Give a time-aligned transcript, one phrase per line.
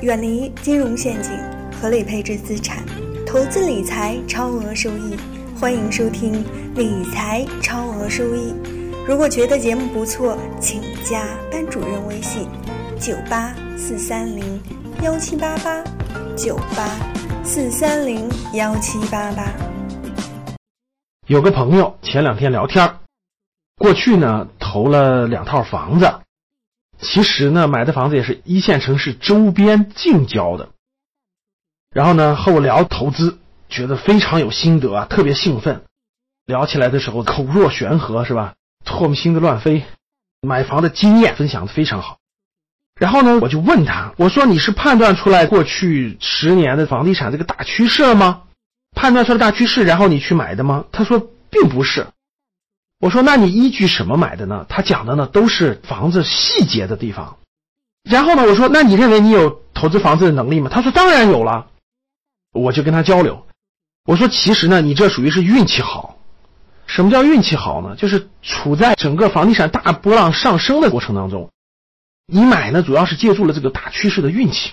[0.00, 1.30] 远离金融陷阱，
[1.78, 2.78] 合理配置资产，
[3.26, 5.14] 投资理财超额收益。
[5.60, 6.42] 欢迎收听
[6.74, 8.54] 理财超额收益。
[9.06, 12.48] 如果觉得节目不错，请加班主任微信：
[12.98, 14.58] 九八四三零
[15.02, 15.84] 幺七八八，
[16.34, 16.88] 九八
[17.44, 19.52] 四三零幺七八八。
[21.26, 22.96] 有个朋友前两天聊天
[23.76, 26.10] 过去呢投了两套房子，
[27.00, 30.70] 其实呢买的房子也是一线城市周边近郊的。
[31.90, 33.38] 然后呢和我聊投资，
[33.68, 35.82] 觉得非常有心得啊，特别兴奋。
[36.46, 38.54] 聊起来的时候口若悬河是吧？
[38.84, 39.84] 唾沫星子乱飞，
[40.40, 42.18] 买房的经验分享的非常好。
[42.98, 48.42] 然后呢我就问他，我说你是判断出来过去十年的房地产这个大趋势了吗？
[48.94, 50.84] 判断出来大趋势，然后你去买的吗？
[50.92, 52.08] 他说并不是。
[53.00, 57.38] 我说：“那你依据什么买的呢？”他讲的呢都是房子细节的地方。
[58.04, 61.68] 然后呢，我说：“那你认为你有投资房子的能力吗？”他说：“当然有了。”
[62.52, 63.46] 我就跟他交流，
[64.04, 66.18] 我说：“其实呢，你这属于是运气好。
[66.86, 67.96] 什么叫运气好呢？
[67.96, 71.50] 就是处在整个房地产大波浪上升的过程当中，
[72.26, 74.72] 你买呢主要是借助了这个大趋势的运气。”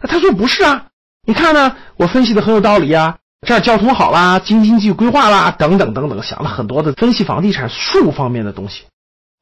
[0.00, 0.86] 他说：“不是啊，
[1.26, 8.84] 你看呢，我分析的很有道理啊。”这儿交通好啦，京津冀规划啦，等等等等，想了很多的分析房地产术方面的东西，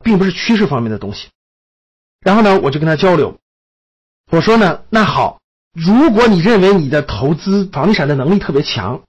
[0.05, 1.28] 并不是趋势方面的东西。
[2.20, 3.39] 然后呢，我就跟他交流，
[4.30, 5.41] 我说呢，那好，
[5.72, 9.02] 如果你认为你的投资房地产的能力特别强，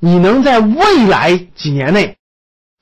[0.00, 2.18] 你能在未来几年内，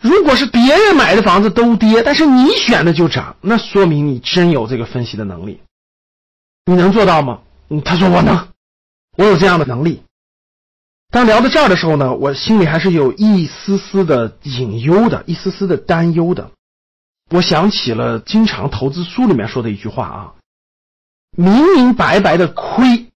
[0.03, 5.61] 如果是别人买的房子都跌，但是你选的就涨，那说明你真有这个分析的能力。
[6.65, 7.41] 你能做到吗？
[7.69, 8.49] 嗯，他说我能，
[9.17, 10.03] 我有这样的能力。
[11.13, 16.51] 当聊到这儿的时候呢，我心里还是有一丝丝的隐忧的，一丝丝的担忧的。
[17.29, 20.35] 我想起了经常投资书里面说的一句话啊
[21.37, 23.09] ：“明明白白的亏，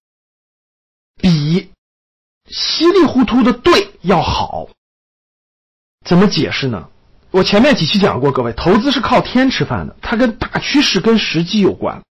[1.19, 1.71] 比
[2.45, 4.69] 稀里糊涂的对要好。”
[6.05, 6.89] 怎么解释呢？
[7.31, 12.03] 我前面几期讲过，各位，投资是靠天吃饭的，它跟大趋势、跟时机有关。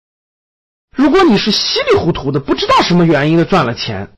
[0.97, 4.12] 如果你是稀里糊涂的，不知道什么原因的赚了钱，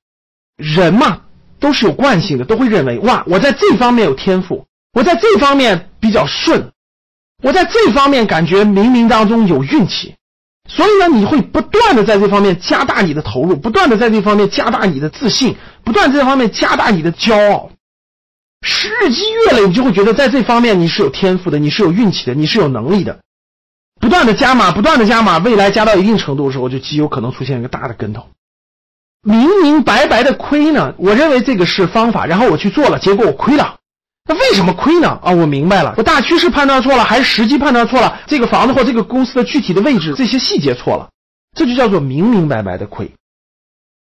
[0.55, 1.25] 人嘛。
[1.59, 6.71] 都是有惯性的，都会认为哇，我在这方面有天赋，我在这方面比较顺，
[7.43, 10.15] 我在这方面感觉冥冥当中有运气，
[10.69, 17.69] 所以呢，你会不断的在这方面加大你的投入，不断的在这方面加大你的自信，不断这方面加大你的骄傲。
[18.61, 23.19] 日积月累，你就会觉得在这方面你是有天赋的，你是有运气的，你是有能力的。
[23.99, 28.27] 不断的加码，不断的加码，未来加到一定程度的时候，就极有可能出现一个大的跟头。
[29.27, 33.77] 明明白白的亏呢，我认为这个是方法，然后我去做了，结果我亏了。
[34.23, 35.19] 那为什么亏呢？
[35.21, 38.19] 啊，我明白了，我大趋势判断错了，还是时机判断错了？
[38.25, 41.09] 这个房子或这个公司的具体的位置，这些细节错了，
[41.57, 43.11] 这就叫做明明白白的亏。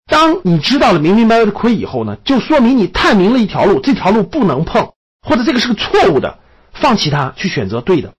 [0.06, 4.92] 当你知道了明明白白的亏以后呢，就说明你探明了一条路，这条路不能碰，
[5.28, 6.38] 或者这个是个错误的，
[6.72, 8.14] 放弃它，去选择对的。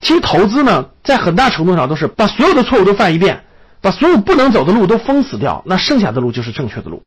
[0.00, 3.42] 其实投资呢，在很大程度上都是把所有的错误都犯一遍。
[3.80, 7.02] 把所有不能走的路都封死掉，那剩下的路就是正确的路。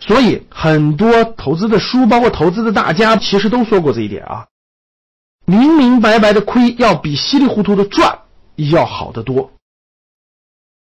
[0.00, 4.46] 所以很多投资的书，包括投资的大家，其实都说过这一点啊。
[5.44, 8.20] 明明白白的亏，要比稀里糊涂的赚
[8.56, 9.52] 要好得多。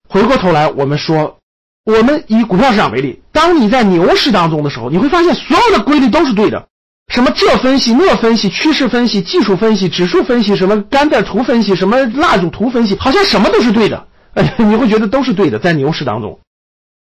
[0.09, 1.38] 回过头来，我们说，
[1.84, 6.69] 我们以股票市场为例，当你在牛市当中的时候，你会发现所有的规律都是对的。
[7.09, 14.09] 什么这分析那分析，趋势分析、技术分析、指数分析，什么甘特图分析，什么蜡烛图分析，好像什么都是对的。
[14.34, 16.39] 哎， 你会觉得都是对的，在牛市当中，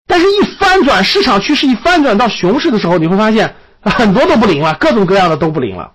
[0.07, 5.94] 但是一翻转市场趋势，一翻转到熊市的时候，你会发现很多都不灵了，各种各样的都不灵了。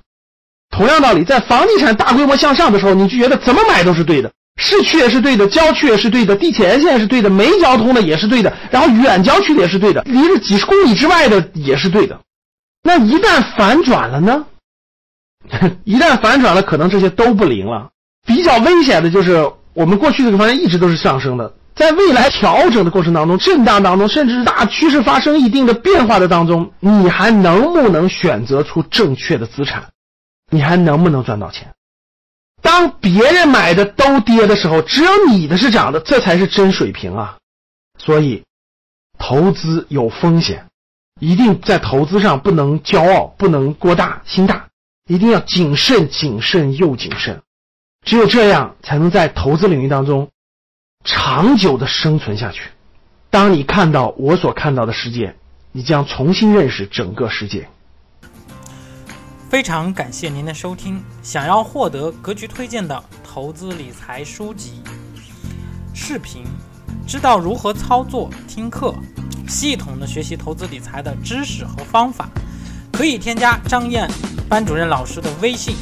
[0.70, 12.18] 同样道理，在房地产大规模向上的时候，你就觉得怎么买都是对的，市区也是对的，郊区也是对的，地铁沿线是对的，没交通的也是对的，然后远郊区的也是对的，离着几十公里之外的也是对的。
[12.82, 14.46] 那一旦反转了呢？
[15.84, 17.88] 一旦反转了，可能这些都不灵了。
[18.26, 19.50] 比较危险的就是。
[19.78, 29.84] 我们过去这个方向一直都是上升的，在未来调整的过程当中、震荡当中，甚至是大趋势发生一定的变化的当中，你还能不能选择出正确的资产？
[30.50, 31.72] 你还能不能赚到钱？
[32.60, 37.36] 当别人买的都跌的时候，只有你的是涨的，这才是真水平啊！
[37.98, 38.42] 所以，
[39.16, 40.66] 投资有风险，
[41.20, 44.66] 一定在投资上不能骄傲，不能过大心大，
[45.06, 47.40] 一定要谨慎、谨慎又谨慎。
[48.08, 50.30] 只有这样，才能在投资领域当中
[51.04, 52.62] 长久的生存下去。
[53.28, 55.36] 当你看到我所看到的世界，
[55.72, 57.68] 你将重新认识整个世界。
[59.50, 61.04] 非常感谢您的收听。
[61.22, 64.80] 想要获得格局推荐的投资理财书籍、
[65.94, 66.44] 视频、
[67.06, 68.94] 知道如何操作听课，
[69.46, 72.30] 系统的学习投资理财的知识和方法，
[72.90, 74.10] 可以添加张燕
[74.48, 75.76] 班主任老师的微信，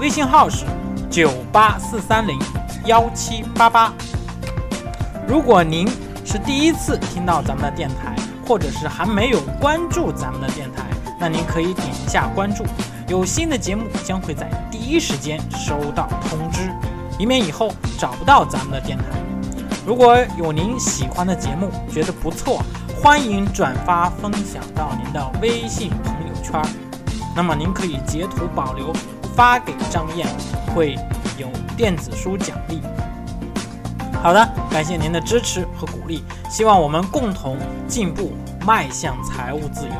[0.00, 0.64] 微信号是
[1.10, 2.38] 九八四三零
[2.84, 3.92] 幺七八八。
[5.26, 5.88] 如果您
[6.24, 8.14] 是第一次听到咱们的电台，
[8.46, 10.84] 或者是还没有关注咱们的电台，
[11.18, 12.64] 那您可以点一下关注，
[13.08, 16.70] 有新的节目将会在第一时间收到通知，
[17.18, 19.04] 以免以后找不到咱们的电台。
[19.86, 22.62] 如果有您喜欢的节目，觉得不错，
[23.02, 26.62] 欢迎转发分享到您的微信朋友圈。
[27.34, 28.92] 那么您可以截图保留，
[29.38, 30.26] 发给张燕，
[30.74, 30.98] 会
[31.38, 31.46] 有
[31.76, 32.82] 电子书奖励。
[34.20, 37.56] 好的，感谢您的支持和鼓励，希望我们共同
[37.86, 38.32] 进步，
[38.66, 39.92] 迈向财务自由。